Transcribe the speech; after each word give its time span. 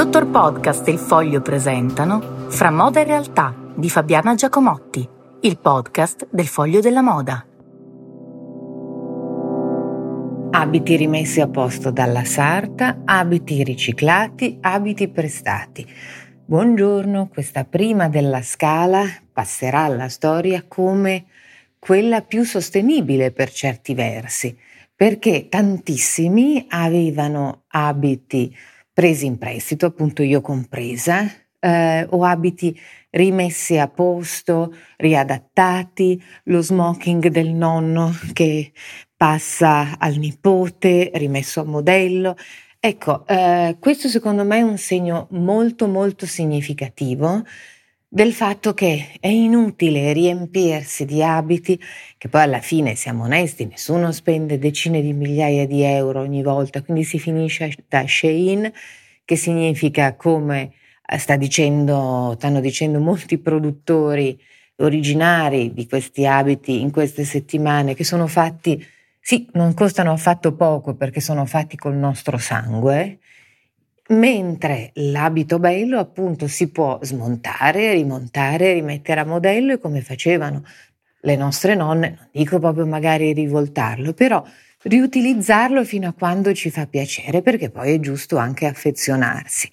Dottor 0.00 0.28
Podcast 0.28 0.88
e 0.88 0.92
il 0.92 0.98
Foglio 0.98 1.42
presentano 1.42 2.48
Fra 2.48 2.70
moda 2.70 3.00
e 3.00 3.04
realtà 3.04 3.54
di 3.76 3.90
Fabiana 3.90 4.34
Giacomotti, 4.34 5.06
il 5.42 5.58
podcast 5.58 6.26
del 6.30 6.46
Foglio 6.46 6.80
della 6.80 7.02
Moda. 7.02 7.46
Abiti 10.52 10.96
rimessi 10.96 11.42
a 11.42 11.48
posto 11.48 11.90
dalla 11.90 12.24
sarta, 12.24 13.02
abiti 13.04 13.62
riciclati, 13.62 14.56
abiti 14.62 15.06
prestati. 15.08 15.86
Buongiorno, 16.46 17.28
questa 17.28 17.64
prima 17.64 18.08
della 18.08 18.40
scala 18.40 19.04
passerà 19.30 19.80
alla 19.82 20.08
storia 20.08 20.64
come 20.66 21.26
quella 21.78 22.22
più 22.22 22.44
sostenibile 22.44 23.32
per 23.32 23.50
certi 23.50 23.92
versi, 23.92 24.56
perché 24.96 25.48
tantissimi 25.50 26.64
avevano 26.70 27.64
abiti 27.68 28.56
presi 28.92 29.26
in 29.26 29.38
prestito, 29.38 29.86
appunto 29.86 30.22
io 30.22 30.40
compresa, 30.40 31.26
eh, 31.58 32.06
o 32.10 32.24
abiti 32.24 32.78
rimessi 33.10 33.76
a 33.78 33.88
posto, 33.88 34.74
riadattati, 34.96 36.22
lo 36.44 36.60
smoking 36.60 37.28
del 37.28 37.50
nonno 37.50 38.12
che 38.32 38.72
passa 39.16 39.98
al 39.98 40.16
nipote, 40.16 41.10
rimesso 41.14 41.60
a 41.60 41.64
modello. 41.64 42.36
Ecco, 42.78 43.26
eh, 43.26 43.76
questo 43.78 44.08
secondo 44.08 44.44
me 44.44 44.58
è 44.58 44.62
un 44.62 44.78
segno 44.78 45.28
molto 45.32 45.86
molto 45.86 46.24
significativo 46.24 47.44
del 48.12 48.32
fatto 48.32 48.74
che 48.74 49.12
è 49.20 49.28
inutile 49.28 50.12
riempirsi 50.12 51.04
di 51.04 51.22
abiti, 51.22 51.80
che 52.18 52.28
poi 52.28 52.42
alla 52.42 52.60
fine 52.60 52.96
siamo 52.96 53.22
onesti, 53.22 53.66
nessuno 53.66 54.10
spende 54.10 54.58
decine 54.58 55.00
di 55.00 55.12
migliaia 55.12 55.64
di 55.64 55.82
euro 55.84 56.20
ogni 56.20 56.42
volta, 56.42 56.82
quindi 56.82 57.04
si 57.04 57.20
finisce 57.20 57.72
da 57.86 58.04
Shein, 58.04 58.68
che 59.24 59.36
significa 59.36 60.16
come 60.16 60.72
eh, 61.06 61.18
sta 61.18 61.36
dicendo, 61.36 62.34
stanno 62.36 62.58
dicendo 62.58 62.98
molti 62.98 63.38
produttori 63.38 64.36
originari 64.78 65.72
di 65.72 65.86
questi 65.86 66.26
abiti 66.26 66.80
in 66.80 66.90
queste 66.90 67.22
settimane, 67.22 67.94
che 67.94 68.02
sono 68.02 68.26
fatti, 68.26 68.84
sì, 69.20 69.48
non 69.52 69.72
costano 69.72 70.10
affatto 70.10 70.56
poco 70.56 70.96
perché 70.96 71.20
sono 71.20 71.46
fatti 71.46 71.76
col 71.76 71.94
nostro 71.94 72.38
sangue, 72.38 73.20
mentre 74.10 74.90
l'abito 74.94 75.58
bello 75.58 75.98
appunto 75.98 76.48
si 76.48 76.70
può 76.70 76.98
smontare, 77.02 77.92
rimontare, 77.92 78.72
rimettere 78.72 79.20
a 79.20 79.24
modello 79.24 79.72
e 79.72 79.78
come 79.78 80.00
facevano 80.00 80.62
le 81.22 81.36
nostre 81.36 81.74
nonne, 81.74 82.08
non 82.16 82.28
dico 82.32 82.58
proprio 82.58 82.86
magari 82.86 83.32
rivoltarlo, 83.32 84.12
però 84.14 84.42
riutilizzarlo 84.82 85.84
fino 85.84 86.08
a 86.08 86.14
quando 86.14 86.54
ci 86.54 86.70
fa 86.70 86.86
piacere 86.86 87.42
perché 87.42 87.70
poi 87.70 87.94
è 87.94 88.00
giusto 88.00 88.38
anche 88.38 88.66
affezionarsi. 88.66 89.70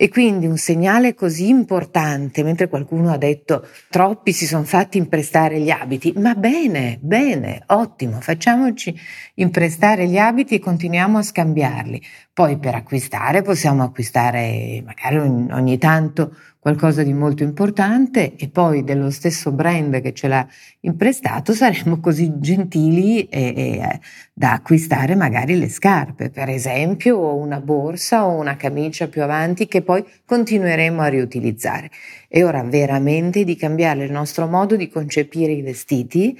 E 0.00 0.08
quindi 0.10 0.46
un 0.46 0.58
segnale 0.58 1.12
così 1.12 1.48
importante, 1.48 2.44
mentre 2.44 2.68
qualcuno 2.68 3.10
ha 3.10 3.16
detto 3.16 3.66
troppi 3.90 4.30
si 4.32 4.46
sono 4.46 4.62
fatti 4.62 4.96
imprestare 4.96 5.58
gli 5.58 5.70
abiti, 5.70 6.12
ma 6.18 6.36
bene, 6.36 6.98
bene, 7.00 7.64
ottimo, 7.66 8.20
facciamoci 8.20 8.94
imprestare 9.34 10.06
gli 10.06 10.16
abiti 10.16 10.54
e 10.54 10.60
continuiamo 10.60 11.18
a 11.18 11.22
scambiarli. 11.22 12.00
Poi 12.32 12.58
per 12.58 12.76
acquistare 12.76 13.42
possiamo 13.42 13.82
acquistare 13.82 14.80
magari 14.86 15.18
ogni 15.18 15.78
tanto 15.78 16.32
qualcosa 16.68 17.02
di 17.02 17.14
molto 17.14 17.42
importante 17.42 18.36
e 18.36 18.50
poi 18.50 18.84
dello 18.84 19.08
stesso 19.08 19.52
brand 19.52 20.02
che 20.02 20.12
ce 20.12 20.28
l'ha 20.28 20.46
imprestato 20.80 21.54
saremo 21.54 21.98
così 21.98 22.34
gentili 22.40 23.22
e, 23.22 23.54
e, 23.56 23.78
eh, 23.78 24.00
da 24.34 24.52
acquistare 24.52 25.14
magari 25.14 25.58
le 25.58 25.70
scarpe, 25.70 26.28
per 26.28 26.50
esempio, 26.50 27.16
o 27.16 27.36
una 27.36 27.60
borsa 27.60 28.26
o 28.26 28.38
una 28.38 28.56
camicia 28.56 29.08
più 29.08 29.22
avanti 29.22 29.66
che 29.66 29.80
poi 29.80 30.04
continueremo 30.26 31.00
a 31.00 31.06
riutilizzare. 31.06 31.90
È 32.28 32.44
ora 32.44 32.62
veramente 32.62 33.44
di 33.44 33.56
cambiare 33.56 34.04
il 34.04 34.12
nostro 34.12 34.46
modo 34.46 34.76
di 34.76 34.90
concepire 34.90 35.52
i 35.52 35.62
vestiti 35.62 36.38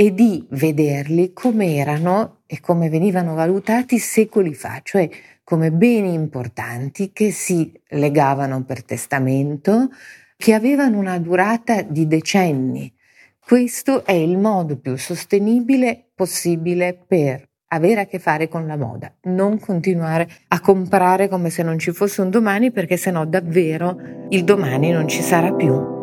e 0.00 0.14
di 0.14 0.46
vederli 0.52 1.34
come 1.34 1.74
erano 1.74 2.38
e 2.46 2.58
come 2.60 2.88
venivano 2.88 3.34
valutati 3.34 3.98
secoli 3.98 4.54
fa, 4.54 4.80
cioè 4.82 5.06
come 5.44 5.70
beni 5.72 6.14
importanti 6.14 7.12
che 7.12 7.30
si 7.30 7.70
legavano 7.88 8.64
per 8.64 8.82
testamento, 8.82 9.90
che 10.38 10.54
avevano 10.54 10.96
una 10.98 11.18
durata 11.18 11.82
di 11.82 12.06
decenni. 12.06 12.90
Questo 13.38 14.06
è 14.06 14.12
il 14.12 14.38
modo 14.38 14.78
più 14.78 14.96
sostenibile 14.96 16.12
possibile 16.14 16.98
per 17.06 17.46
avere 17.66 18.00
a 18.00 18.06
che 18.06 18.18
fare 18.18 18.48
con 18.48 18.66
la 18.66 18.78
moda, 18.78 19.14
non 19.24 19.58
continuare 19.58 20.26
a 20.48 20.60
comprare 20.60 21.28
come 21.28 21.50
se 21.50 21.62
non 21.62 21.78
ci 21.78 21.92
fosse 21.92 22.22
un 22.22 22.30
domani 22.30 22.70
perché 22.70 22.96
sennò 22.96 23.26
davvero 23.26 23.98
il 24.30 24.44
domani 24.44 24.92
non 24.92 25.06
ci 25.06 25.20
sarà 25.20 25.52
più. 25.52 25.99